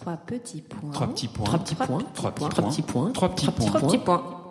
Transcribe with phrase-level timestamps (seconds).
[0.00, 0.90] Trois petits points.
[0.92, 1.44] Trois petits points.
[1.46, 2.04] Trois petits points.
[2.14, 3.12] Trois petits Trois petits points.
[3.12, 3.66] Trois petits points.
[3.66, 4.42] Trois petits points.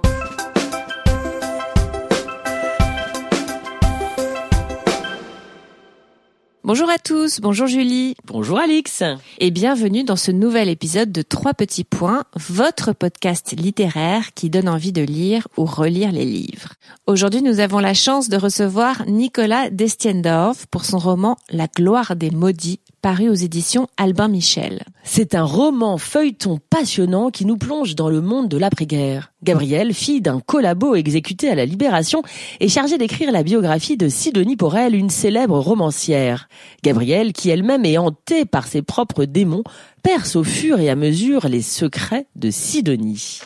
[6.63, 9.03] Bonjour à tous, bonjour Julie Bonjour Alix.
[9.37, 14.67] et bienvenue dans ce nouvel épisode de Trois petits points, votre podcast littéraire qui donne
[14.67, 16.73] envie de lire ou relire les livres.
[17.05, 22.31] Aujourd'hui, nous avons la chance de recevoir Nicolas Destiendorf pour son roman La gloire des
[22.31, 24.81] maudits, paru aux éditions Albin Michel.
[25.03, 29.31] C'est un roman feuilleton passionnant qui nous plonge dans le monde de l'après-guerre.
[29.43, 32.23] Gabrielle, fille d'un collabo exécuté à la Libération,
[32.59, 36.49] est chargée d'écrire la biographie de Sidonie Porel, une célèbre romancière.
[36.81, 39.63] Gabrielle, qui elle-même est hantée par ses propres démons,
[40.01, 43.41] perce au fur et à mesure les secrets de Sidonie.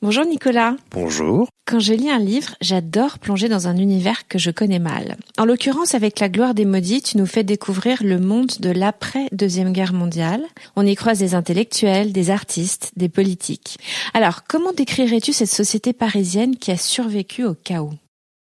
[0.00, 0.76] Bonjour Nicolas.
[0.92, 1.48] Bonjour.
[1.66, 5.16] Quand je lis un livre, j'adore plonger dans un univers que je connais mal.
[5.38, 9.72] En l'occurrence, avec La gloire des maudits, tu nous fais découvrir le monde de l'après-deuxième
[9.72, 10.44] guerre mondiale.
[10.76, 13.76] On y croise des intellectuels, des artistes, des politiques.
[14.14, 17.94] Alors, comment décrirais-tu cette société parisienne qui a survécu au chaos?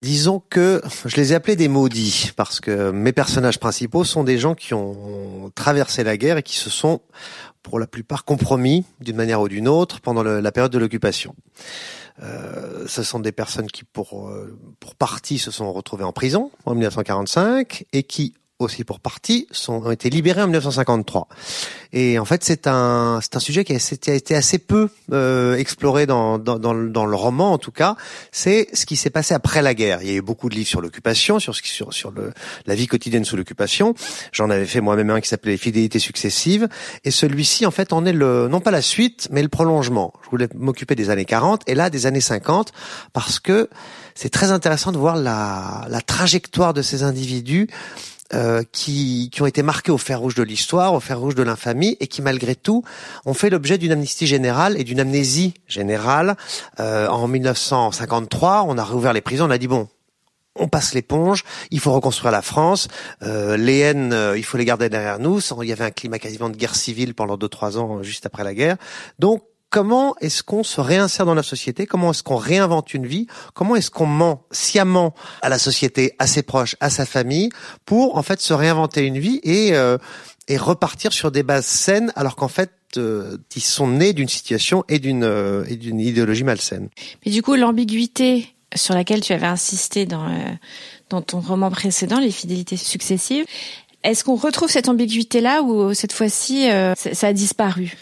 [0.02, 4.36] Disons que je les ai appelés des maudits parce que mes personnages principaux sont des
[4.36, 7.00] gens qui ont traversé la guerre et qui se sont
[7.66, 11.34] pour la plupart compromis d'une manière ou d'une autre pendant la période de l'occupation.
[12.22, 16.52] Euh, ce sont des personnes qui, pour, euh, pour partie, se sont retrouvées en prison
[16.64, 21.28] en 1945 et qui aussi pour partie sont, ont été libérés en 1953.
[21.92, 26.06] Et en fait, c'est un c'est un sujet qui a, été assez peu euh, exploré
[26.06, 27.96] dans, dans dans le dans le roman en tout cas.
[28.32, 30.00] C'est ce qui s'est passé après la guerre.
[30.02, 32.32] Il y a eu beaucoup de livres sur l'occupation, sur sur sur le
[32.66, 33.94] la vie quotidienne sous l'occupation.
[34.32, 36.68] J'en avais fait moi-même un qui s'appelait Les fidélités successives.
[37.04, 40.14] Et celui-ci en fait en est le non pas la suite mais le prolongement.
[40.24, 42.72] Je voulais m'occuper des années 40 et là des années 50
[43.12, 43.68] parce que
[44.14, 47.68] c'est très intéressant de voir la la trajectoire de ces individus
[48.34, 51.42] euh, qui, qui ont été marqués au fer rouge de l'histoire, au fer rouge de
[51.42, 52.82] l'infamie, et qui malgré tout
[53.24, 56.36] ont fait l'objet d'une amnistie générale et d'une amnésie générale.
[56.80, 59.88] Euh, en 1953, on a réouvert les prisons, on a dit bon.
[60.58, 62.88] On passe l'éponge, il faut reconstruire la France.
[63.22, 65.40] Euh, les haines, euh, il faut les garder derrière nous.
[65.62, 68.26] Il y avait un climat quasiment de guerre civile pendant deux trois ans, euh, juste
[68.26, 68.76] après la guerre.
[69.18, 71.86] Donc, comment est-ce qu'on se réinsère dans la société?
[71.86, 73.26] Comment est-ce qu'on réinvente une vie?
[73.54, 77.50] Comment est-ce qu'on ment sciemment à la société, à ses proches, à sa famille,
[77.84, 79.98] pour en fait se réinventer une vie et euh,
[80.48, 84.84] et repartir sur des bases saines, alors qu'en fait euh, ils sont nés d'une situation
[84.88, 86.88] et d'une euh, et d'une idéologie malsaine?
[87.24, 90.38] Mais du coup, l'ambiguïté sur laquelle tu avais insisté dans, euh,
[91.10, 93.44] dans ton roman précédent, Les fidélités successives,
[94.02, 97.96] est-ce qu'on retrouve cette ambiguïté-là ou cette fois-ci, euh, ça a disparu?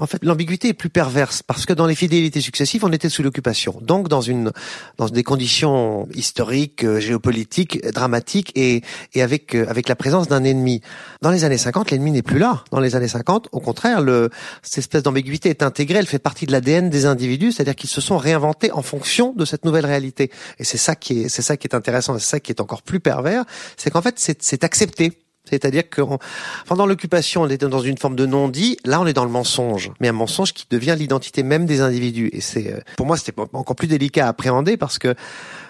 [0.00, 3.22] En fait, l'ambiguïté est plus perverse parce que dans les fidélités successives, on était sous
[3.22, 4.50] l'occupation, donc dans une
[4.98, 8.82] dans des conditions historiques, euh, géopolitiques, dramatiques et
[9.14, 10.80] et avec euh, avec la présence d'un ennemi.
[11.22, 12.64] Dans les années 50, l'ennemi n'est plus là.
[12.72, 14.30] Dans les années 50, au contraire, le
[14.62, 18.00] cette espèce d'ambiguïté est intégrée, elle fait partie de l'ADN des individus, c'est-à-dire qu'ils se
[18.00, 20.32] sont réinventés en fonction de cette nouvelle réalité.
[20.58, 22.82] Et c'est ça qui est c'est ça qui est intéressant, c'est ça qui est encore
[22.82, 23.44] plus pervers,
[23.76, 25.12] c'est qu'en fait c'est accepté.
[25.48, 26.00] C'est-à-dire que
[26.66, 28.78] pendant l'occupation, on était dans une forme de non-dit.
[28.84, 32.30] Là, on est dans le mensonge, mais un mensonge qui devient l'identité même des individus.
[32.32, 35.14] Et c'est, euh, pour moi, c'était encore plus délicat à appréhender parce que,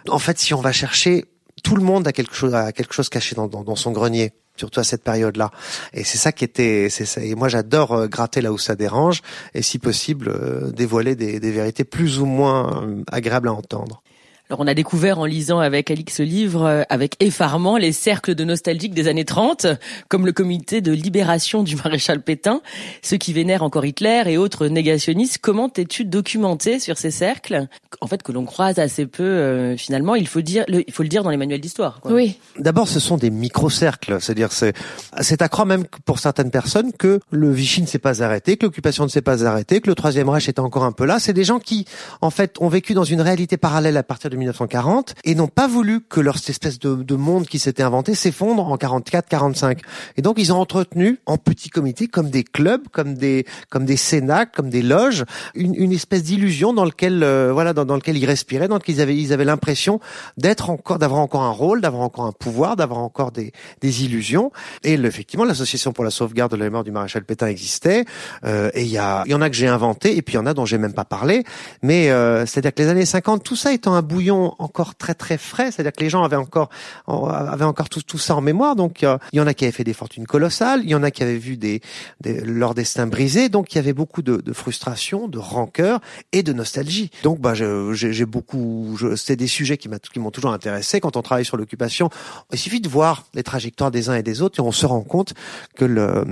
[0.09, 1.25] en fait, si on va chercher,
[1.63, 4.33] tout le monde a quelque chose, a quelque chose caché dans, dans, dans son grenier.
[4.57, 5.51] Surtout à cette période-là,
[5.93, 7.21] et c'est ça qui était, c'est ça.
[7.21, 9.21] Et moi, j'adore euh, gratter là où ça dérange,
[9.53, 14.04] et si possible, euh, dévoiler des, des vérités plus ou moins agréables à entendre.
[14.51, 18.35] Alors on a découvert en lisant avec Alix ce livre, euh, avec effarement, les cercles
[18.35, 19.67] de nostalgiques des années 30,
[20.09, 22.61] comme le comité de libération du maréchal Pétain,
[23.01, 25.39] ceux qui vénèrent encore Hitler et autres négationnistes.
[25.41, 27.69] Comment t'es-tu documenté sur ces cercles
[28.03, 31.03] En fait, que l'on croise assez peu, euh, finalement, il faut, dire, le, il faut
[31.03, 32.01] le dire dans les manuels d'histoire.
[32.03, 32.13] quoi.
[32.13, 32.39] Oui.
[32.59, 34.75] D'abord, ce sont des micro-cercles, c'est-à-dire c'est
[35.23, 38.67] c'est à croire même pour certaines personnes que le Vichy ne s'est pas arrêté, que
[38.67, 41.19] l'occupation ne s'est pas arrêtée, que le Troisième Reich était encore un peu là.
[41.19, 41.87] C'est des gens qui,
[42.21, 45.67] en fait, ont vécu dans une réalité parallèle à partir de 1940 et n'ont pas
[45.69, 49.79] voulu que leur espèce de, de monde qui s'était inventé s'effondre en 44-45.
[50.17, 53.97] Et donc, ils ont entretenu en petits comités, comme des clubs, comme des comme des
[53.97, 58.17] cénacles, comme des loges, une, une espèce d'illusion dans lequel euh, voilà dans, dans lequel
[58.17, 60.01] ils respiraient, dans lequel ils avaient ils avaient l'impression
[60.37, 64.51] d'être encore d'avoir encore un rôle, d'avoir encore un pouvoir, d'avoir encore des des illusions.
[64.83, 68.05] Et le- effectivement, l'association pour la sauvegarde de la mémoire du maréchal Pétain existait.
[68.45, 70.37] Euh, et il y a il y en a que j'ai inventé et puis il
[70.37, 71.45] y en a dont j'ai même pas parlé.
[71.83, 75.39] Mais euh, c'est-à-dire que les années 50, tout ça étant un bouillon encore très très
[75.39, 76.69] frais, c'est-à-dire que les gens avaient encore
[77.07, 78.77] avaient encore tout, tout ça en mémoire.
[78.77, 81.11] Donc il y en a qui avaient fait des fortunes colossales, il y en a
[81.11, 81.81] qui avaient vu des,
[82.21, 86.01] des leur destin brisé, donc il y avait beaucoup de, de frustration, de rancœur
[86.33, 87.11] et de nostalgie.
[87.23, 89.89] Donc bah j'ai beaucoup, c'est des sujets qui
[90.19, 92.11] m'ont toujours intéressé quand on travaille sur l'occupation.
[92.53, 95.03] Il suffit de voir les trajectoires des uns et des autres et on se rend
[95.03, 95.35] compte
[95.77, 96.25] que le,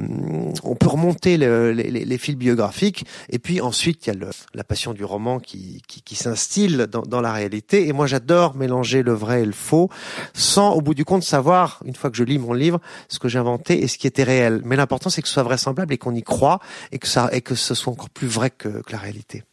[0.63, 4.31] on peut remonter les, les, les, fils biographiques et puis ensuite il y a le,
[4.55, 7.82] la passion du roman qui, qui, qui s'instille dans, dans, la réalité.
[7.89, 9.89] Et moi j'adore mélanger le vrai et le faux
[10.35, 13.29] sans au bout du compte savoir, une fois que je lis mon livre, ce que
[13.29, 14.63] j'ai inventé et ce qui était réel.
[14.65, 17.41] Mais l'important c'est que ce soit vraisemblable et qu'on y croit et que ça et
[17.41, 19.45] que ce soit encore plus vrai que, que la réalité.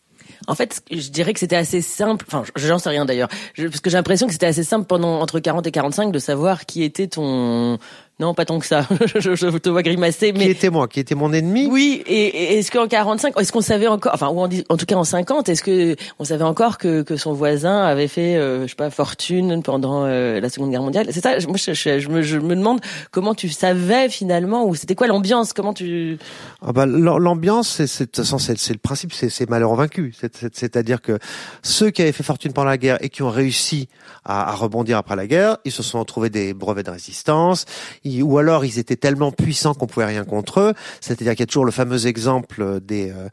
[0.48, 2.26] En fait, je dirais que c'était assez simple.
[2.28, 5.40] Enfin, j'en sais rien d'ailleurs, parce que j'ai l'impression que c'était assez simple pendant entre
[5.40, 7.78] 40 et 45 de savoir qui était ton
[8.20, 8.86] non, pas tant que ça.
[9.16, 10.34] je, je, te vois grimacer.
[10.34, 10.46] Mais...
[10.46, 10.90] Qui était moi?
[10.90, 11.68] Qui était mon ennemi?
[11.72, 12.04] Oui.
[12.06, 15.06] Et, est-ce qu'en 45, est-ce qu'on savait encore, enfin, ou en, en, tout cas en
[15.06, 18.76] 50, est-ce que on savait encore que, que son voisin avait fait, euh, je sais
[18.76, 21.08] pas, fortune pendant euh, la Seconde Guerre mondiale?
[21.12, 21.38] C'est ça.
[21.48, 22.82] Moi, je, je, me, je, me, demande
[23.12, 25.54] comment tu savais finalement, ou c'était quoi l'ambiance?
[25.54, 26.18] Comment tu
[26.62, 30.14] ah bah, L'ambiance, c'est c'est c'est le principe, c'est malheur vaincu.
[30.52, 31.20] C'est-à-dire que
[31.64, 33.88] ceux qui avaient fait fortune pendant la guerre et qui ont réussi
[34.26, 37.66] à, à rebondir après la guerre, ils se sont trouvés des brevets de résistance
[38.22, 40.74] ou alors ils étaient tellement puissants qu'on pouvait rien contre eux.
[41.02, 43.30] C'est-à-dire qu'il y a toujours le fameux exemple des euh,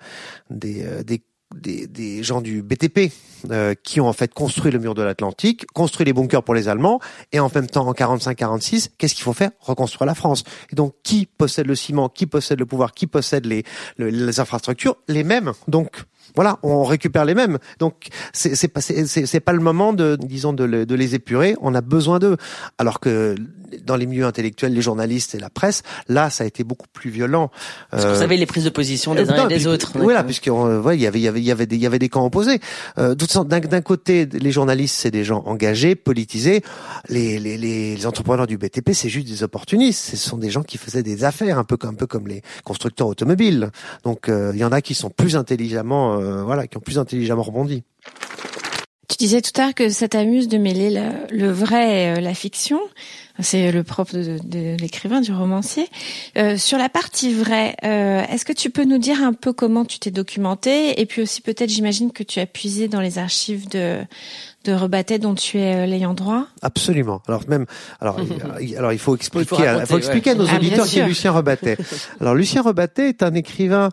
[0.51, 1.23] des, euh, des
[1.55, 3.13] des, des, gens du BTP
[3.51, 6.69] euh, qui ont en fait construit le mur de l'Atlantique, construit les bunkers pour les
[6.69, 6.99] Allemands,
[7.31, 9.51] et en même temps en 45-46, qu'est-ce qu'il faut faire?
[9.61, 10.43] Reconstruire la France.
[10.73, 13.63] Et donc qui possède le ciment, qui possède le pouvoir, qui possède les,
[13.97, 14.97] les infrastructures?
[15.07, 15.53] Les mêmes.
[15.69, 16.03] Donc
[16.37, 17.59] voilà, on récupère les mêmes.
[17.79, 21.57] Donc c'est pas c'est pas le moment de disons de, de les épurer.
[21.61, 22.37] On a besoin d'eux.
[22.79, 23.35] Alors que
[23.85, 27.11] dans les milieux intellectuels, les journalistes et la presse, là, ça a été beaucoup plus
[27.11, 27.51] violent.
[27.91, 29.93] Parce que vous euh, savez les prises de position des uns et des autres.
[29.99, 31.87] Voilà, puisque euh, il y avait il y avait il y avait des il y
[31.87, 32.61] avait des camps opposés.
[32.99, 36.63] Euh, d'un côté, les journalistes, c'est des gens engagés, politisés.
[37.09, 40.11] Les les les, entrepreneurs du BTP, c'est juste des opportunistes.
[40.11, 43.09] Ce sont des gens qui faisaient des affaires, un peu un peu comme les constructeurs
[43.09, 43.71] automobiles.
[44.05, 46.99] Donc euh, il y en a qui sont plus intelligemment euh, voilà, qui ont plus
[46.99, 47.85] intelligemment rebondi.
[49.09, 50.91] Tu disais tout à l'heure que ça t'amuse de mêler
[51.31, 52.81] le, vrai et euh, la fiction.
[53.39, 55.89] C'est le propre de, l'écrivain, du romancier.
[56.37, 59.99] Euh, sur la partie vraie, est-ce que tu peux nous dire un peu comment tu
[59.99, 64.01] t'es documenté Et puis aussi peut-être, j'imagine que tu as puisé dans les archives de,
[64.67, 66.47] de Rebattet dont tu es l'ayant droit?
[66.63, 67.23] Absolument.
[67.29, 67.67] Alors même,
[68.01, 68.19] alors,
[68.77, 71.79] alors il faut expliquer, il faut, expliquer à nos ah, auditeurs qui est Lucien Rebattet.
[72.21, 73.91] Alors Lucien Rebattet est un écrivain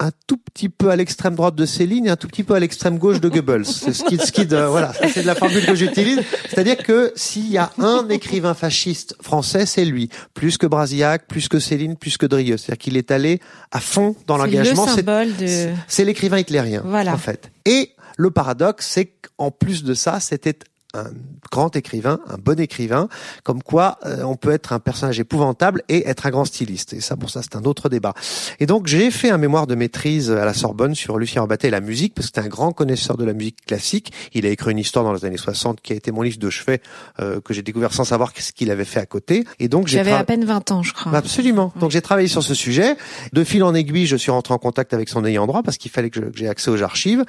[0.00, 2.60] un tout petit peu à l'extrême droite de Céline et un tout petit peu à
[2.60, 3.64] l'extrême gauche de Goebbels.
[3.64, 6.20] C'est ce qui, ce qui de, voilà, c'est de la formule que j'utilise.
[6.48, 10.08] C'est-à-dire que s'il y a un écrivain fasciste français, c'est lui.
[10.34, 12.56] Plus que Brasillac, plus que Céline, plus que Drieux.
[12.56, 14.86] C'est-à-dire qu'il est allé à fond dans l'engagement.
[14.88, 15.72] C'est de...
[15.86, 17.14] C'est l'écrivain hitlérien, voilà.
[17.14, 17.50] en fait.
[17.64, 20.58] Et le paradoxe, c'est qu'en plus de ça, c'était
[20.94, 21.10] un
[21.50, 23.08] grand écrivain, un bon écrivain,
[23.42, 26.92] comme quoi euh, on peut être un personnage épouvantable et être un grand styliste.
[26.92, 28.14] Et ça, pour ça, c'est un autre débat.
[28.60, 31.70] Et donc, j'ai fait un mémoire de maîtrise à la Sorbonne sur Lucien Rebattet et
[31.70, 34.12] la musique, parce que c'est un grand connaisseur de la musique classique.
[34.32, 36.50] Il a écrit une histoire dans les années 60 qui a été mon livre de
[36.50, 36.80] chevet,
[37.20, 39.44] euh, que j'ai découvert sans savoir ce qu'il avait fait à côté.
[39.58, 41.14] Et donc, j'avais à peine 20 ans, je crois.
[41.14, 41.72] Absolument.
[41.78, 42.96] Donc, j'ai travaillé sur ce sujet.
[43.32, 45.90] De fil en aiguille, je suis rentré en contact avec son ayant droit parce qu'il
[45.90, 47.24] fallait que j'ai accès aux archives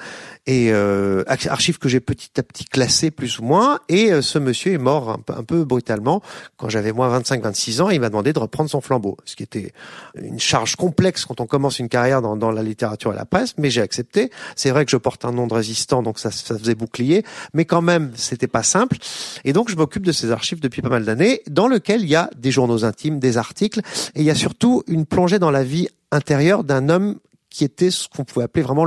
[0.46, 3.55] et euh, archives que j'ai petit à petit classées plus ou moins
[3.90, 6.22] et euh, ce monsieur est mort un peu, brutalement
[6.58, 7.90] quand j'avais moins 25-26 ans.
[7.90, 9.74] il m'a demandé de reprendre son flambeau, ce qui était
[10.16, 13.56] une charge complexe quand on commence une carrière dans, dans la littérature et la presse.
[13.58, 14.32] Mais j'ai accepté.
[14.56, 17.24] C'est vrai que je porte un nom de résistant, donc ça, ça faisait bouclier.
[17.54, 18.98] Mais quand même, c'était pas simple.
[19.44, 22.16] Et donc, je m'occupe de ces archives depuis pas mal d'années, dans lequel il y
[22.16, 23.80] a des journaux intimes, des articles,
[24.16, 27.20] et il y a surtout une plongée dans la vie intérieure d'un homme
[27.56, 28.86] qui était ce qu'on pouvait appeler vraiment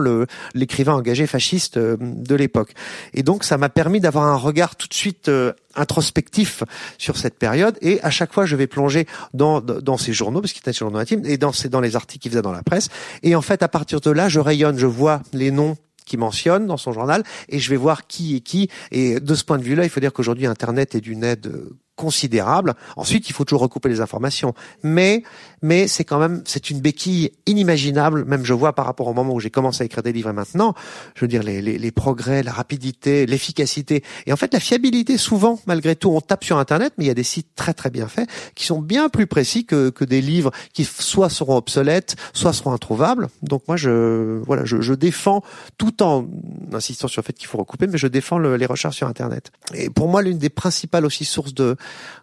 [0.55, 2.75] l'écrivain engagé fasciste euh, de l'époque.
[3.15, 6.65] Et donc ça m'a permis d'avoir un regard tout de suite euh, introspectif
[6.99, 7.79] sur cette période.
[7.81, 10.99] Et à chaque fois je vais plonger dans dans ces journaux parce qu'il était journaux
[10.99, 12.91] intimes et dans dans les articles qu'il faisait dans la presse.
[13.23, 16.67] Et en fait à partir de là je rayonne, je vois les noms qui mentionne
[16.67, 18.69] dans son journal et je vais voir qui est qui.
[18.91, 21.51] Et de ce point de vue-là, il faut dire qu'aujourd'hui internet est d'une aide
[21.99, 22.75] considérable.
[22.97, 24.55] Ensuite, il faut toujours recouper les informations.
[24.85, 25.25] Mais,
[25.63, 28.25] mais c'est quand même, c'est une béquille inimaginable.
[28.25, 30.75] Même je vois par rapport au moment où j'ai commencé à écrire des livres maintenant,
[31.17, 35.19] je veux dire, les, les, les progrès, la rapidité, l'efficacité et en fait la fiabilité.
[35.19, 37.91] Souvent, malgré tout, on tape sur Internet, mais il y a des sites très très
[37.91, 42.15] bien faits qui sont bien plus précis que, que des livres qui soit seront obsolètes,
[42.33, 43.29] soit seront introuvables.
[43.43, 45.43] Donc moi, je, voilà, je, je défends
[45.77, 46.29] tout en
[46.73, 49.51] insistant sur le fait qu'il faut recouper, mais je défends les recherches sur Internet.
[49.75, 51.77] Et pour moi, l'une des principales aussi sources de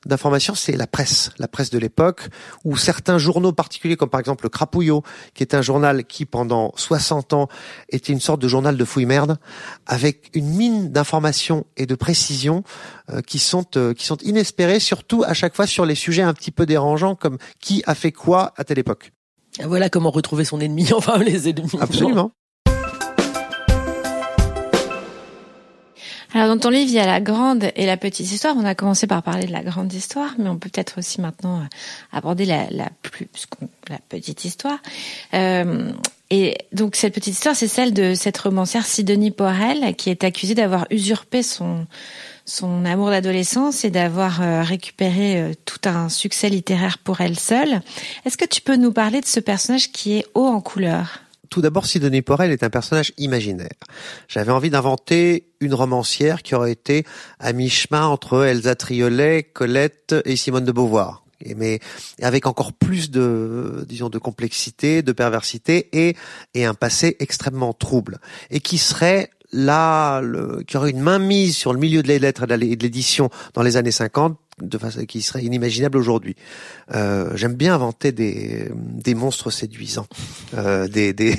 [0.05, 2.29] d'information, c'est la presse, la presse de l'époque,
[2.63, 5.03] ou certains journaux particuliers, comme par exemple le Crapouillot,
[5.33, 7.47] qui est un journal qui pendant 60 ans
[7.89, 9.37] était une sorte de journal de fouille merde,
[9.85, 12.63] avec une mine d'informations et de précisions
[13.11, 16.33] euh, qui sont euh, qui sont inespérées, surtout à chaque fois sur les sujets un
[16.33, 19.11] petit peu dérangeants, comme qui a fait quoi à telle époque.
[19.63, 21.69] Voilà comment retrouver son ennemi, enfin les ennemis.
[21.79, 22.31] Absolument.
[26.35, 28.55] Alors dans ton livre, il y a la grande et la petite histoire.
[28.57, 31.61] On a commencé par parler de la grande histoire, mais on peut peut-être aussi maintenant
[31.61, 31.65] euh,
[32.11, 32.67] aborder la,
[33.01, 33.27] plus
[33.89, 34.79] la petite histoire.
[35.33, 35.89] Euh,
[36.29, 40.55] et donc cette petite histoire, c'est celle de cette romancière Sidonie Porel qui est accusée
[40.55, 41.87] d'avoir usurpé son
[42.45, 47.81] son amour d'adolescence et d'avoir euh, récupéré euh, tout un succès littéraire pour elle seule.
[48.23, 51.21] Est-ce que tu peux nous parler de ce personnage qui est haut en couleur?
[51.49, 53.69] Tout d'abord, Sidonie Porel est un personnage imaginaire.
[54.27, 57.05] J'avais envie d'inventer une romancière qui aurait été
[57.39, 61.23] à mi-chemin entre Elsa Triolet, Colette et Simone de Beauvoir.
[61.55, 61.79] Mais
[62.21, 66.15] avec encore plus de, disons, de complexité, de perversité et,
[66.65, 68.19] un passé extrêmement trouble.
[68.49, 70.21] Et qui serait là,
[70.65, 73.63] qui aurait une main mise sur le milieu de les lettres et de l'édition dans
[73.63, 76.35] les années 50 de façon qui serait inimaginable aujourd'hui.
[76.93, 80.07] Euh, J'aime bien inventer des, des monstres séduisants,
[80.53, 81.35] euh, des, des,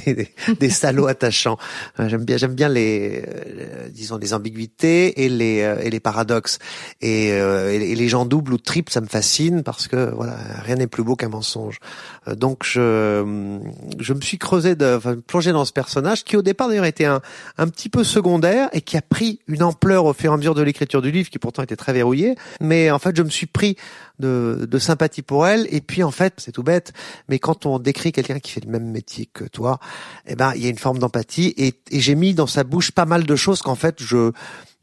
[0.60, 1.56] des, salauds attachants.
[1.98, 6.00] Euh, j'aime bien j'aime bien les euh, disons les ambiguïtés et les euh, et les
[6.00, 6.58] paradoxes
[7.00, 10.86] et, et, les gens doubles ou triples ça me fascine parce que voilà rien n'est
[10.86, 11.78] plus beau qu'un mensonge.
[12.26, 13.60] donc je
[13.98, 17.06] je me suis creusé de enfin, plongé dans ce personnage qui au départ d'ailleurs était
[17.06, 17.22] un
[17.56, 20.54] un petit peu secondaire et qui a pris une ampleur au fur et à mesure
[20.54, 23.46] de l'écriture du livre qui pourtant était très verrouillé mais en fait, je me suis
[23.46, 23.76] pris
[24.18, 25.66] de, de sympathie pour elle.
[25.70, 26.92] Et puis, en fait, c'est tout bête,
[27.28, 29.78] mais quand on décrit quelqu'un qui fait le même métier que toi,
[30.26, 31.54] eh ben, il y a une forme d'empathie.
[31.56, 34.32] Et, et j'ai mis dans sa bouche pas mal de choses qu'en fait, je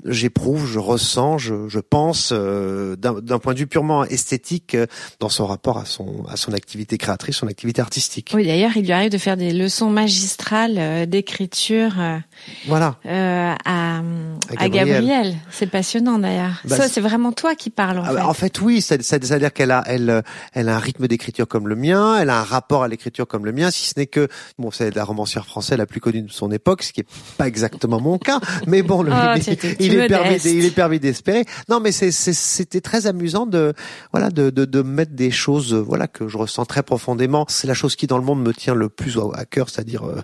[0.06, 4.86] j'éprouve, je ressens, je, je pense euh, d'un point de vue purement esthétique euh,
[5.20, 8.32] dans son rapport à son à son activité créatrice, son activité artistique.
[8.34, 11.94] Oui, d'ailleurs, il lui arrive de faire des leçons magistrales euh, d'écriture.
[12.68, 12.98] voilà.
[13.06, 14.02] à,
[14.58, 15.36] à Gabriel.
[15.52, 16.62] C'est passionnant d'ailleurs.
[16.66, 18.22] Bah, ça, c'est vraiment toi qui parles en ah, fait.
[18.22, 18.82] En fait, oui,
[19.24, 22.44] c'est-à-dire qu'elle a elle elle a un rythme d'écriture comme le mien, elle a un
[22.44, 24.28] rapport à l'écriture comme le mien, si ce n'est que
[24.58, 27.48] bon, c'est la romancière française la plus connue de son époque, ce qui est pas
[27.48, 31.46] exactement mon cas, mais bon, le, oh, il est permis, il est permis d'espérer.
[31.70, 33.74] Non, mais c'était très amusant de,
[34.12, 37.46] voilà, de, de, de mettre des choses, voilà, que je ressens très profondément.
[37.48, 40.22] C'est la chose qui dans le monde me tient le plus à cœur, c'est-à-dire euh,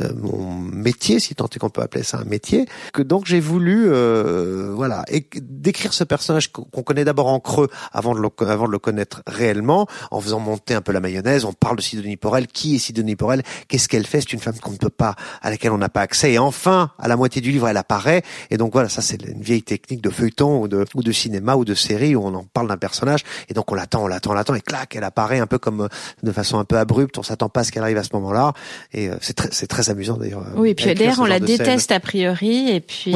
[0.00, 2.66] euh, mon métier, si tant est qu'on peut appeler ça un métier.
[2.92, 7.68] Que donc j'ai voulu, euh, voilà, et décrire ce personnage qu'on connaît d'abord en creux
[7.92, 11.44] avant de le, avant de le connaître réellement, en faisant monter un peu la mayonnaise.
[11.44, 12.46] On parle de Sidonie Porel.
[12.46, 13.42] Qui est Sidonie Porel?
[13.68, 14.20] Qu'est-ce qu'elle fait?
[14.20, 16.32] C'est une femme qu'on ne peut pas, à laquelle on n'a pas accès.
[16.32, 18.22] Et enfin, à la moitié du livre, elle apparaît.
[18.50, 21.56] Et donc voilà, ça c'est une vieille technique de feuilleton ou de, ou de cinéma
[21.56, 24.30] ou de série où on en parle d'un personnage et donc on l'attend, on l'attend,
[24.30, 25.88] on l'attend et clac, elle apparaît un peu comme euh,
[26.22, 27.18] de façon un peu abrupte.
[27.18, 28.52] On s'attend pas à ce qu'elle arrive à ce moment-là
[28.92, 30.42] et euh, c'est très, c'est très amusant d'ailleurs.
[30.42, 33.14] Euh, oui, et puis d'ailleurs on la déteste a priori et puis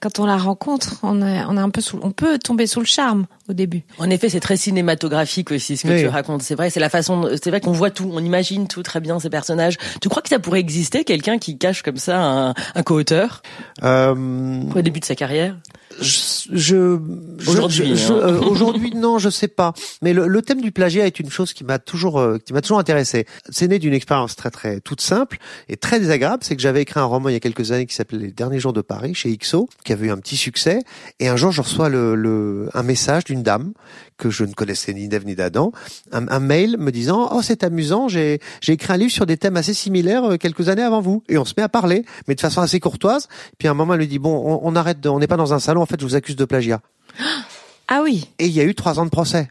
[0.00, 2.80] quand on la rencontre, on est, on est un peu sous, on peut tomber sous
[2.80, 3.82] le charme au début.
[3.98, 6.42] En effet, c'est très cinématographique aussi ce que tu racontes.
[6.42, 9.20] C'est vrai, c'est la façon, c'est vrai qu'on voit tout, on imagine tout très bien
[9.20, 9.76] ces personnages.
[10.00, 13.42] Tu crois que ça pourrait exister quelqu'un qui cache comme ça un, un co-auteur?
[13.84, 14.62] Euh...
[14.74, 15.54] au début de sa carrière?
[16.00, 16.98] Je,
[17.46, 18.12] aujourd'hui, hein.
[18.12, 19.72] euh, aujourd'hui non, je sais pas.
[20.02, 22.60] Mais le, le, thème du plagiat est une chose qui m'a toujours, euh, qui m'a
[22.60, 23.26] toujours intéressé.
[23.48, 25.38] C'est né d'une expérience très très toute simple
[25.68, 26.42] et très désagréable.
[26.44, 28.60] C'est que j'avais écrit un roman il y a quelques années qui s'appelait Les derniers
[28.60, 30.80] jours de Paris chez XO, qui avait eu un petit succès.
[31.20, 33.72] Et un jour, je reçois le, le un message d'une dame
[34.18, 35.72] que je ne connaissais ni d'Ève ni d'Adam,
[36.12, 39.36] un, un, mail me disant oh c'est amusant, j'ai j'ai écrit un livre sur des
[39.36, 41.22] thèmes assez similaires euh, quelques années avant vous.
[41.28, 43.28] Et on se met à parler, mais de façon assez courtoise.
[43.58, 45.52] Puis à un moment, elle lui dit bon, on, on arrête, on n'est pas dans
[45.52, 46.80] un salon en fait, je vous accuse de plagiat.
[47.88, 48.28] Ah oui.
[48.40, 49.48] Et il y a eu trois ans de procès.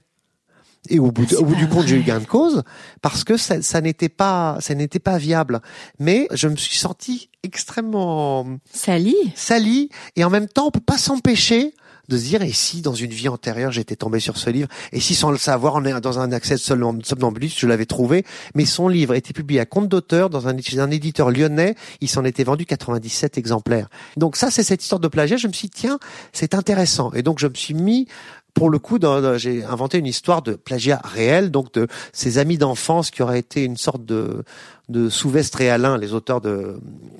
[0.89, 2.63] Et au bout, au bout du compte, j'ai eu gain de cause
[3.01, 5.61] parce que ça, ça n'était pas, ça n'était pas viable.
[5.99, 9.87] Mais je me suis senti extrêmement sali, sali,
[10.17, 11.73] et en même temps, on peut pas s'empêcher
[12.09, 14.99] de se dire et si dans une vie antérieure j'étais tombé sur ce livre et
[14.99, 18.25] si sans le savoir on est dans un accès somnambuliste je l'avais trouvé.
[18.53, 21.75] Mais son livre était publié à compte d'auteur dans un, un éditeur lyonnais.
[22.01, 23.89] Il s'en était vendu 97 exemplaires.
[24.17, 25.37] Donc ça c'est cette histoire de plagiat.
[25.37, 25.99] Je me suis dit tiens
[26.33, 27.11] c'est intéressant.
[27.13, 28.07] Et donc je me suis mis
[28.55, 28.99] pour le coup,
[29.35, 33.65] j'ai inventé une histoire de plagiat réel, donc de ses amis d'enfance qui auraient été
[33.65, 34.45] une sorte de,
[34.87, 36.79] de Souvestre et Alain, les auteurs de,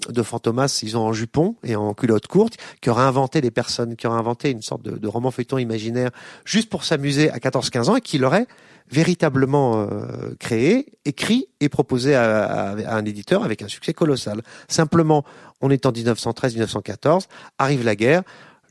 [0.09, 3.97] de Fantomas, ils ont en jupon et en culotte courte, qui auraient inventé des personnes,
[3.97, 6.09] qui auraient inventé une sorte de, roman feuilleton imaginaire
[6.45, 8.47] juste pour s'amuser à 14-15 ans et qui l'auraient
[8.89, 14.41] véritablement euh, créé, écrit et proposé à, à, un éditeur avec un succès colossal.
[14.69, 15.25] Simplement,
[15.59, 17.25] on est en 1913-1914,
[17.57, 18.23] arrive la guerre,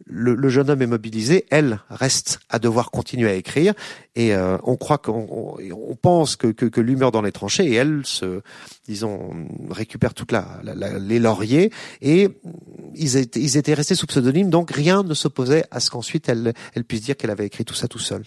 [0.07, 3.75] le, jeune homme est mobilisé, elle reste à devoir continuer à écrire,
[4.17, 7.65] et euh, on croit qu'on on pense que, que, que lui meurt dans les tranchées,
[7.65, 8.43] et elle se,
[8.87, 9.31] disons,
[9.71, 10.61] récupère toute la,
[10.99, 11.71] les lauriers,
[12.03, 12.29] et
[12.95, 16.53] ils étaient, ils étaient restés sous pseudonyme, donc rien ne s'opposait à ce qu'ensuite elle,
[16.75, 18.23] elle puisse dire qu'elle avait écrit tout ça tout seul.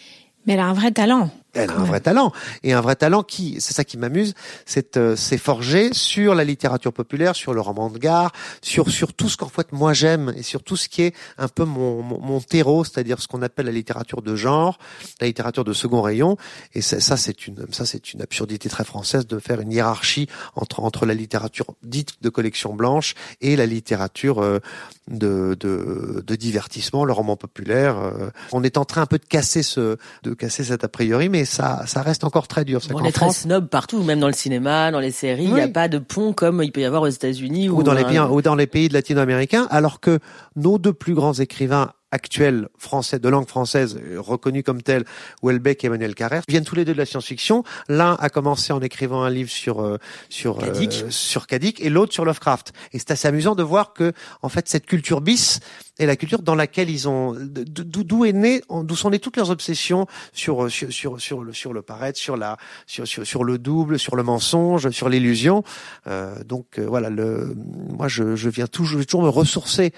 [0.45, 1.29] Mais elle a un vrai talent.
[1.57, 2.31] Elle a un vrai talent
[2.63, 4.33] et un vrai talent qui, c'est ça qui m'amuse,
[4.65, 9.29] c'est euh, forgé sur la littérature populaire, sur le roman de gare, sur sur tout
[9.29, 12.39] ce qu'en fait moi j'aime et sur tout ce qui est un peu mon mon,
[12.39, 14.77] terreau, c'est-à-dire ce qu'on appelle la littérature de genre,
[15.19, 16.37] la littérature de second rayon.
[16.73, 20.27] Et ça, ça c'est une ça c'est une absurdité très française de faire une hiérarchie
[20.55, 24.59] entre entre la littérature dite de collection blanche et la littérature euh,
[25.07, 27.97] de, de, de divertissement, le roman populaire.
[27.97, 28.29] Euh.
[28.51, 31.45] On est en train un peu de casser ce de casser cet a priori, mais
[31.47, 32.81] ça, ça reste encore très dur.
[32.93, 35.45] on est très snob partout, même dans le cinéma, dans les séries.
[35.45, 37.93] Il n'y a pas de pont comme il peut y avoir aux États-Unis ou, dans
[37.93, 40.19] les pays, ou dans les pays latino-américains, alors que
[40.55, 45.05] nos deux plus grands écrivains actuels français de langue française reconnus comme tels,
[45.43, 47.63] Welbeck et Emmanuel Carrère, viennent tous les deux de la science-fiction.
[47.89, 49.97] L'un a commencé en écrivant un livre sur euh,
[50.29, 51.03] sur Kadik.
[51.03, 52.73] Euh, sur Kadik et l'autre sur Lovecraft.
[52.93, 55.59] Et c'est assez amusant de voir que en fait cette culture bis
[55.99, 59.49] est la culture dans laquelle ils ont d'où est né d'où sont nées toutes leurs
[59.49, 63.57] obsessions sur sur sur sur le sur le paraître, sur la sur sur, sur le
[63.57, 65.63] double, sur le mensonge, sur l'illusion.
[66.07, 69.93] Euh, donc euh, voilà le moi je je viens toujours toujours me ressourcer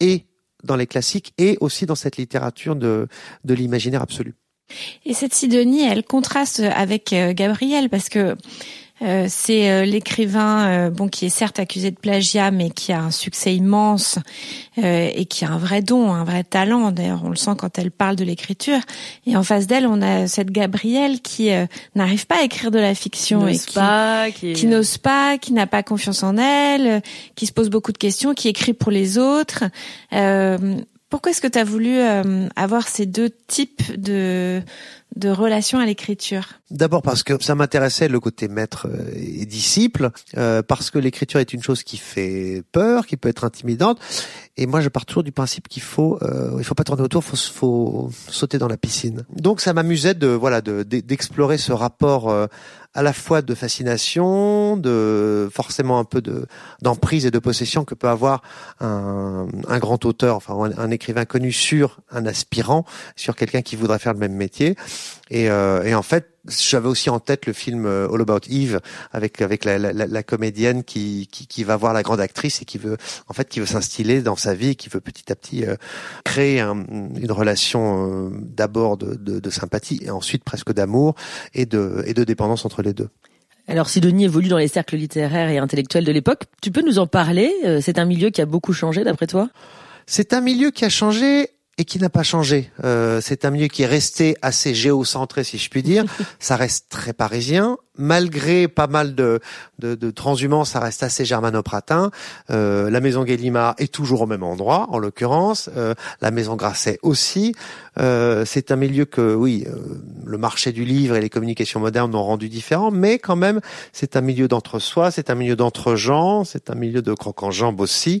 [0.00, 0.26] et
[0.64, 3.08] dans les classiques et aussi dans cette littérature de,
[3.44, 4.34] de l'imaginaire absolu.
[5.04, 8.36] Et cette Sidonie, elle contraste avec euh, Gabriel parce que
[9.02, 13.00] euh, c'est euh, l'écrivain euh, bon qui est certes accusé de plagiat mais qui a
[13.00, 14.18] un succès immense
[14.76, 16.90] et qui a un vrai don, un vrai talent.
[16.90, 18.80] D'ailleurs, on le sent quand elle parle de l'écriture.
[19.24, 21.50] Et en face d'elle, on a cette Gabrielle qui
[21.94, 25.84] n'arrive pas à écrire de la fiction et qui, qui, n'ose pas, qui n'a pas
[25.84, 27.02] confiance en elle,
[27.36, 29.62] qui se pose beaucoup de questions, qui écrit pour les autres.
[30.10, 32.00] pourquoi est-ce que tu as voulu
[32.56, 34.60] avoir ces deux types de
[35.16, 40.10] de relation à l'écriture D'abord parce que ça m'intéressait le côté maître euh, et disciple,
[40.36, 44.00] euh, parce que l'écriture est une chose qui fait peur, qui peut être intimidante,
[44.56, 47.24] et moi je pars toujours du principe qu'il faut, euh, il faut pas tourner autour,
[47.24, 49.24] faut, faut sauter dans la piscine.
[49.34, 52.46] Donc ça m'amusait de voilà d'explorer ce rapport euh,
[52.94, 56.46] à la fois de fascination, de forcément un peu de
[56.80, 58.42] d'emprise et de possession que peut avoir
[58.80, 62.84] un, un grand auteur, enfin un, écrivain connu sur un aspirant,
[63.16, 64.76] sur quelqu'un qui voudrait faire le même métier.
[65.30, 68.80] Et, euh, et en fait, j'avais aussi en tête le film euh, All About Eve
[69.10, 72.66] avec avec la, la, la comédienne qui, qui, qui va voir la grande actrice et
[72.66, 75.64] qui veut en fait qui veut s'instiller dans sa vie, qui veut petit à petit
[75.64, 75.76] euh,
[76.24, 81.14] créer une relation euh, d'abord de, de, de, sympathie et ensuite presque d'amour
[81.54, 83.08] et de et de dépendance entre les deux.
[83.66, 86.42] Alors Sidonie évolue dans les cercles littéraires et intellectuels de l'époque.
[86.60, 87.50] Tu peux nous en parler?
[87.80, 89.48] C'est un milieu qui a beaucoup changé d'après toi?
[90.06, 92.70] C'est un milieu qui a changé et qui n'a pas changé.
[92.84, 96.04] Euh, c'est un milieu qui est resté assez géocentré, si je puis dire.
[96.38, 99.40] ça reste très parisien, malgré pas mal de,
[99.78, 102.10] de, transhumance, ça reste assez germano-pratin.
[102.50, 105.70] Euh, la maison Gallimard est toujours au même endroit, en l'occurrence.
[105.76, 107.54] Euh, la maison Grasset aussi.
[108.00, 109.76] Euh, c'est un milieu que, oui, euh,
[110.24, 113.60] le marché du livre et les communications modernes ont rendu différent, mais quand même,
[113.92, 118.20] c'est un milieu d'entre-soi, c'est un milieu d'entre-gens, c'est un milieu de croque-en-jambe aussi.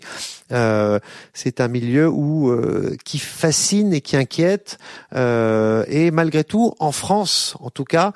[0.52, 0.98] Euh,
[1.32, 2.54] c'est un milieu où
[3.04, 4.78] qui fascine et qui inquiète.
[5.14, 8.12] et malgré tout, en France, en tout cas,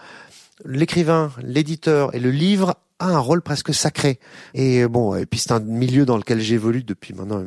[0.64, 4.18] l'écrivain, l'éditeur et le livre a un rôle presque sacré.
[4.54, 7.42] Et bon, et puis c'est un milieu dans lequel j'évolue depuis maintenant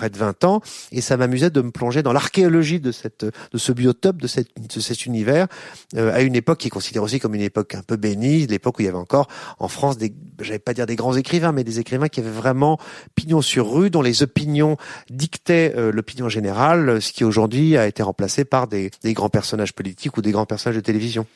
[0.00, 3.58] près de 20 ans, et ça m'amusait de me plonger dans l'archéologie de cette, de
[3.58, 5.46] ce biotope, de, cette, de cet univers,
[5.94, 8.78] euh, à une époque qui est considérée aussi comme une époque un peu bénie, l'époque
[8.78, 11.64] où il y avait encore en France des, j'allais pas dire des grands écrivains, mais
[11.64, 12.78] des écrivains qui avaient vraiment
[13.14, 14.78] pignon sur rue, dont les opinions
[15.10, 19.74] dictaient euh, l'opinion générale, ce qui aujourd'hui a été remplacé par des, des grands personnages
[19.74, 21.26] politiques ou des grands personnages de télévision.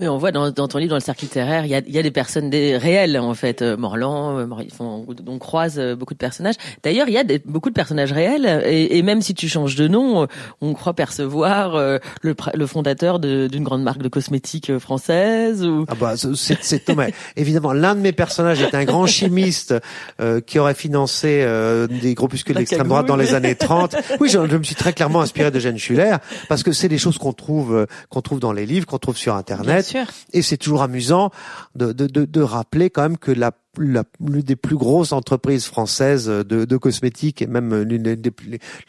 [0.00, 1.98] Oui, on voit dans, dans, ton livre, dans le cercle littéraire, il y a, y
[1.98, 3.62] a des personnes des, réelles en fait.
[3.62, 4.46] Euh, Morland, euh,
[4.80, 6.56] on, on, croise euh, beaucoup de personnages.
[6.82, 9.76] D'ailleurs, il y a des, beaucoup de personnages réels, et, et, même si tu changes
[9.76, 10.26] de nom,
[10.60, 15.64] on croit percevoir le, le fondateur d'une grande marque de cosmétiques française.
[15.64, 15.84] Ou...
[15.86, 16.90] Ah bah c'est c'est
[17.36, 19.74] évidemment l'un de mes personnages est un grand chimiste
[20.20, 23.94] euh, qui aurait financé euh, des groupuscules d'extrême droite dans les années 30.
[24.18, 26.16] Oui, je, je, me suis très clairement inspiré de Jeanne Schuller
[26.48, 29.36] parce que c'est des choses qu'on trouve qu'on trouve dans les livres, qu'on trouve sur
[29.36, 29.83] internet
[30.32, 31.30] et c'est toujours amusant
[31.74, 36.26] de, de, de, de, rappeler quand même que la l'une des plus grosses entreprises françaises
[36.26, 38.32] de, de cosmétiques et même l'une des,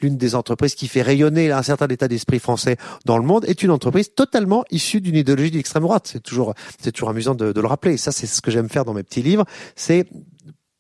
[0.02, 3.64] l'une des entreprises qui fait rayonner un certain état d'esprit français dans le monde est
[3.64, 6.08] une entreprise totalement issue d'une idéologie d'extrême droite.
[6.12, 7.94] C'est toujours, c'est toujours amusant de, de le rappeler.
[7.94, 9.46] Et ça, c'est ce que j'aime faire dans mes petits livres.
[9.76, 10.08] C'est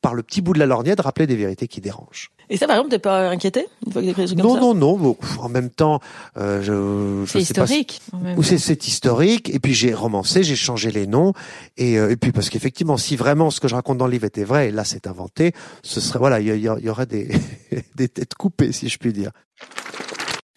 [0.05, 2.29] par le petit bout de la lorgnette rappeler des vérités qui dérangent.
[2.51, 4.97] Et ça, par exemple, t'es pas inquiété une fois que comme non, ça Non, non,
[4.99, 5.17] non.
[5.39, 5.99] En même temps,
[6.37, 8.01] euh, je, je c'est historique.
[8.37, 9.49] Ou c'est, c'est historique.
[9.49, 11.33] Et puis j'ai romancé, j'ai changé les noms.
[11.75, 14.25] Et, euh, et puis parce qu'effectivement, si vraiment ce que je raconte dans le livre
[14.25, 17.31] était vrai, et là c'est inventé, ce serait voilà, il y, y, aurait des
[17.95, 19.31] des têtes coupées, si je puis dire.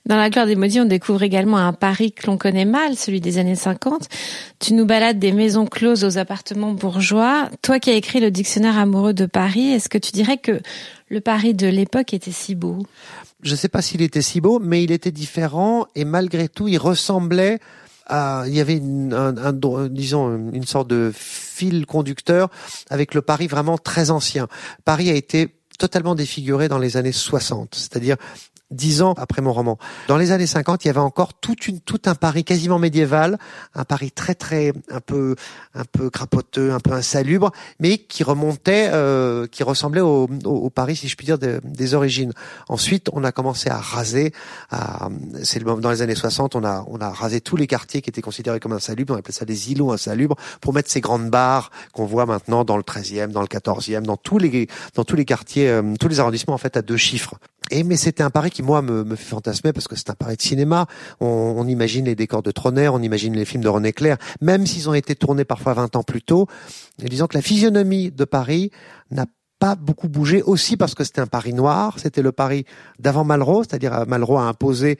[0.07, 3.21] Dans la gloire des maudits, on découvre également un Paris que l'on connaît mal, celui
[3.21, 4.09] des années 50.
[4.59, 7.51] Tu nous balades des maisons closes aux appartements bourgeois.
[7.61, 10.61] Toi qui as écrit le dictionnaire amoureux de Paris, est-ce que tu dirais que
[11.09, 12.87] le Paris de l'époque était si beau?
[13.43, 16.69] Je ne sais pas s'il était si beau, mais il était différent et malgré tout,
[16.69, 17.59] il ressemblait
[18.07, 19.53] à, il y avait une, un,
[19.89, 22.49] disons une sorte de fil conducteur
[22.89, 24.49] avec le Paris vraiment très ancien.
[24.85, 28.17] Paris a été totalement défiguré dans les années 60, c'est-à-dire
[28.71, 29.79] dix ans après mon roman.
[30.09, 33.39] Dans les années 50, il y avait encore toute une, tout un Paris quasiment médiéval,
[33.75, 35.37] un Paris très très un peu
[35.75, 40.97] un peu crapoteux, un peu insalubre, mais qui remontait, euh, qui ressemblait au, au, Paris,
[40.97, 42.33] si je puis dire, des origines.
[42.69, 44.33] Ensuite, on a commencé à raser.
[45.43, 48.23] C'est dans les années 60, on a on a rasé tous les quartiers qui étaient
[48.23, 49.15] considérés comme insalubres.
[49.15, 52.77] On appelait ça des îlots insalubres pour mettre ces grandes barres qu'on voit maintenant dans
[52.77, 56.21] le 13e, dans le 14e, dans tous les dans tous les quartiers, euh, tous les
[56.21, 57.35] arrondissements en fait à deux chiffres.
[57.71, 60.15] Et mais c'était un Paris qui moi me, me fait fantasmer parce que c'est un
[60.15, 60.87] Paris de cinéma.
[61.21, 64.89] On, imagine les décors de Troner, on imagine les films de René Clair, même s'ils
[64.89, 66.47] ont été tournés parfois 20 ans plus tôt.
[67.03, 68.71] Et disons que la physionomie de Paris
[69.11, 69.27] n'a
[69.59, 72.65] pas beaucoup bougé aussi parce que c'était un Paris noir, c'était le Paris
[72.99, 74.99] d'avant Malraux, c'est-à-dire euh, Malraux a imposé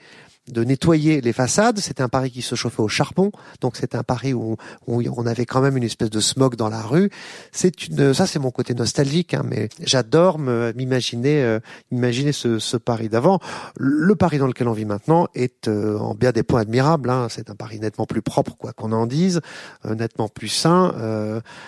[0.51, 1.79] de nettoyer les façades.
[1.79, 3.31] C'était un Paris qui se chauffait au charbon,
[3.61, 4.57] donc c'était un Paris où,
[4.87, 7.09] on avait quand même une espèce de smog dans la rue.
[7.51, 11.59] C'est une, ça c'est mon côté nostalgique, hein, mais j'adore m'imaginer, euh,
[11.91, 13.39] imaginer ce, ce Paris d'avant.
[13.77, 17.09] Le Paris dans lequel on vit maintenant est euh, en bien des points admirables.
[17.09, 17.27] Hein.
[17.29, 19.41] C'est un Paris nettement plus propre, quoi qu'on en dise,
[19.85, 20.93] euh, nettement plus sain,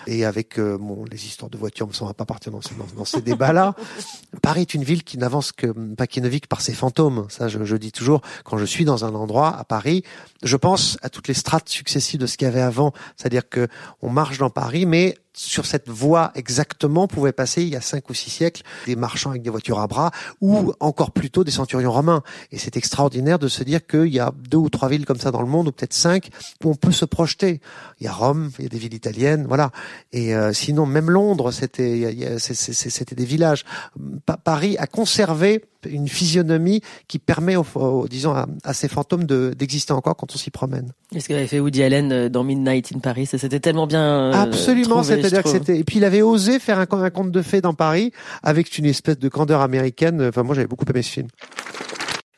[0.06, 2.60] et avec bon, les histoires de voitures, on va pas partir dans,
[2.96, 3.74] dans, ces débats-là.
[4.42, 7.26] Paris est une ville qui n'avance que, pas qui ne vit que par ses fantômes.
[7.28, 10.02] Ça, je, je dis toujours quand je suis dans un endroit à Paris,
[10.42, 13.68] je pense à toutes les strates successives de ce qu'il y avait avant, c'est-à-dire que
[14.00, 18.10] on marche dans Paris, mais sur cette voie exactement pouvaient passer il y a cinq
[18.10, 21.50] ou six siècles des marchands avec des voitures à bras ou encore plus tôt des
[21.50, 22.22] centurions romains.
[22.50, 25.30] Et c'est extraordinaire de se dire qu'il y a deux ou trois villes comme ça
[25.30, 26.30] dans le monde, ou peut-être cinq,
[26.64, 27.60] où on peut se projeter.
[28.00, 29.70] Il y a Rome, il y a des villes italiennes, voilà.
[30.12, 33.64] Et euh, sinon, même Londres, c'était c'était des villages.
[34.44, 37.56] Paris a conservé une physionomie qui permet,
[38.08, 40.92] disons, à, ces fantômes d'exister encore quand on s'y promène.
[41.14, 44.02] Est-ce qu'avait fait Woody Allen euh, dans Midnight in Paris C'était tellement bien.
[44.02, 45.78] Euh, Absolument, c'est-à-dire que c'était.
[45.78, 48.86] Et puis il avait osé faire un, un conte de fées dans Paris avec une
[48.86, 50.22] espèce de candeur américaine.
[50.28, 51.28] Enfin, moi, j'avais beaucoup aimé ce film.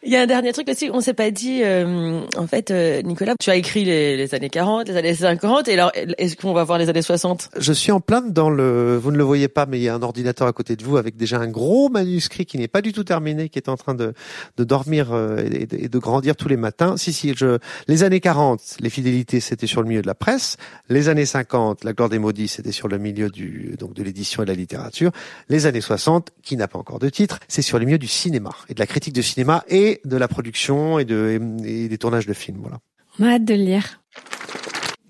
[0.06, 3.00] Il y a un dernier truc aussi, on s'est pas dit, euh, en fait, euh,
[3.00, 6.62] Nicolas, tu as écrit les, années 40, les années 50, et alors, est-ce qu'on va
[6.62, 9.64] voir les années 60 Je suis en plein dans le, vous ne le voyez pas,
[9.64, 12.44] mais il y a un ordinateur à côté de vous avec déjà un gros manuscrit
[12.44, 14.12] qui n'est pas du tout terminé, qui est en train de,
[14.58, 16.98] de dormir euh, et, de, et, de, grandir tous les matins.
[16.98, 17.56] Si, si, je,
[17.88, 20.58] les années 40, les fidélités, c'était sur le milieu de la presse.
[20.90, 24.42] Les années 50, la gloire des maudits, c'était sur le milieu du, donc de l'édition
[24.42, 25.12] et de la littérature.
[25.48, 28.50] Les années 60, qui n'a pas encore de titre, c'est sur le milieu du cinéma
[28.68, 32.26] et de la critique de cinéma et de la production et, de, et des tournages
[32.26, 32.59] de films.
[32.61, 32.78] Voilà.
[33.18, 34.00] On a hâte de le lire.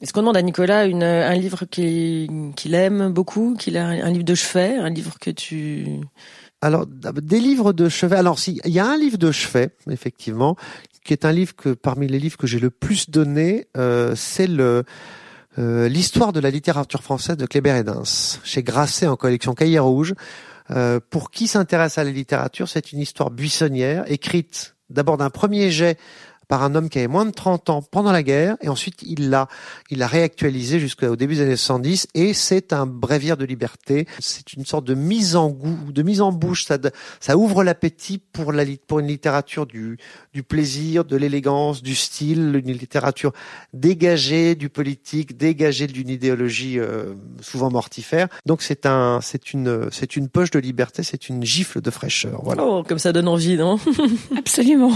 [0.01, 4.25] Est-ce qu'on demande à Nicolas une, un livre qu'il aime beaucoup, qu'il a un livre
[4.25, 6.01] de chevet, un livre que tu
[6.65, 8.17] alors, des livres de chevet.
[8.17, 10.57] Alors, si, il y a un livre de chevet, effectivement,
[11.05, 14.47] qui est un livre que, parmi les livres que j'ai le plus donné, euh, c'est
[14.47, 14.85] le,
[15.59, 17.85] euh, l'histoire de la littérature française de Kléber et
[18.45, 20.15] chez Grasset en collection Cahiers Rouge.
[20.71, 25.71] Euh, pour qui s'intéresse à la littérature, c'est une histoire buissonnière, écrite d'abord d'un premier
[25.71, 25.99] jet
[26.49, 29.31] par un homme qui avait moins de 30 ans pendant la guerre, et ensuite il
[29.31, 29.49] l'a,
[29.91, 34.07] il l'a réactualisé jusqu'au début des années 70, et c'est un bréviaire de liberté.
[34.19, 36.65] C'est une sorte de mise en goût, de mise en bouche.
[36.65, 36.79] Ça,
[37.21, 39.99] ça ouvre l'appétit pour la, pour une littérature du,
[40.33, 43.33] du plaisir, de l'élégance, du style, une littérature
[43.73, 48.29] dégagée du politique, dégagée d'une idéologie euh, souvent mortifère.
[48.47, 52.41] Donc c'est un, c'est une, c'est une poche de liberté, c'est une gifle de fraîcheur.
[52.43, 52.65] Voilà.
[52.65, 53.79] Oh, comme ça donne envie, non?
[54.37, 54.93] Absolument.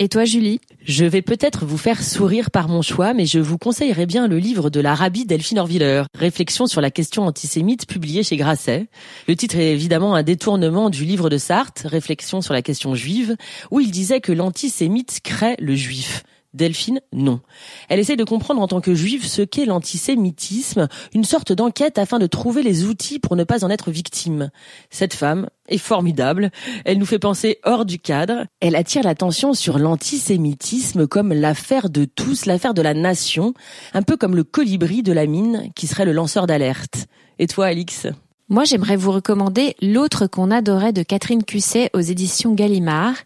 [0.00, 0.60] Et toi, Julie?
[0.84, 4.38] Je vais peut-être vous faire sourire par mon choix, mais je vous conseillerais bien le
[4.38, 8.86] livre de l'Arabie Delphine Orviller, Réflexion sur la question antisémite, publié chez Grasset.
[9.26, 13.34] Le titre est évidemment un détournement du livre de Sartre, Réflexion sur la question juive,
[13.72, 16.22] où il disait que l'antisémite crée le juif.
[16.54, 17.40] Delphine, non.
[17.88, 22.18] Elle essaie de comprendre en tant que juive ce qu'est l'antisémitisme, une sorte d'enquête afin
[22.18, 24.50] de trouver les outils pour ne pas en être victime.
[24.88, 26.50] Cette femme est formidable,
[26.86, 32.06] elle nous fait penser hors du cadre, elle attire l'attention sur l'antisémitisme comme l'affaire de
[32.06, 33.52] tous, l'affaire de la nation,
[33.92, 37.08] un peu comme le colibri de la mine qui serait le lanceur d'alerte.
[37.38, 38.06] Et toi, Alix?
[38.48, 43.16] Moi, j'aimerais vous recommander L'autre qu'on adorait de Catherine Cusset aux éditions Gallimard.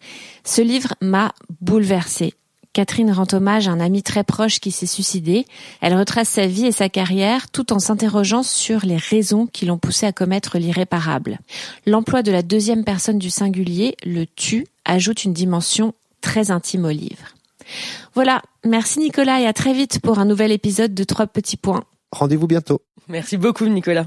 [0.44, 2.35] Ce livre m'a bouleversée.
[2.72, 5.46] Catherine rend hommage à un ami très proche qui s'est suicidé.
[5.80, 9.78] Elle retrace sa vie et sa carrière tout en s'interrogeant sur les raisons qui l'ont
[9.78, 11.38] poussé à commettre l'irréparable.
[11.87, 16.90] L'emploi de la deuxième personne du singulier, le tu, ajoute une dimension très intime au
[16.90, 17.35] livre.
[18.14, 21.85] Voilà, merci Nicolas et à très vite pour un nouvel épisode de Trois petits points.
[22.11, 22.80] Rendez-vous bientôt.
[23.08, 24.06] Merci beaucoup Nicolas.